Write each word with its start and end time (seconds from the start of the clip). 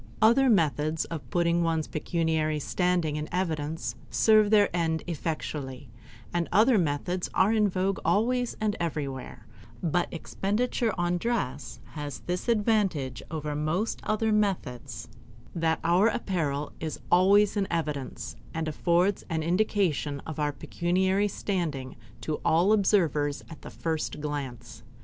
Other 0.19 0.49
methods 0.49 1.05
of 1.05 1.29
putting 1.29 1.61
one's 1.61 1.85
pecuniary 1.87 2.57
standing 2.59 3.17
in 3.17 3.29
evidence 3.31 3.93
serve 4.09 4.49
their 4.49 4.75
end 4.75 5.03
effectually, 5.05 5.89
and 6.33 6.49
other 6.51 6.79
methods 6.79 7.29
are 7.35 7.53
in 7.53 7.69
vogue 7.69 7.99
always 8.03 8.57
and 8.59 8.75
everywhere; 8.79 9.45
but 9.83 10.11
expenditure 10.11 10.91
on 10.97 11.19
dress 11.19 11.79
has 11.91 12.21
this 12.21 12.49
advantage 12.49 13.21
over 13.29 13.53
most 13.55 13.99
other 14.01 14.31
methods, 14.31 15.07
that 15.53 15.79
our 15.83 16.07
apparel 16.07 16.71
is 16.79 16.99
always 17.11 17.55
in 17.55 17.67
evidence 17.71 18.35
and 18.55 18.67
affords 18.67 19.23
an 19.29 19.43
indication 19.43 20.19
of 20.21 20.39
our 20.39 20.51
pecuniary 20.51 21.27
standing 21.27 21.95
to 22.21 22.41
all 22.43 22.73
observers 22.73 23.43
at 23.51 23.61
the 23.61 23.69
first 23.69 24.19
glance. 24.19 24.81